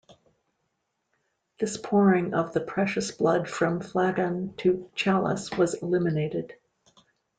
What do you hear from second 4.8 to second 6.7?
chalice was eliminated.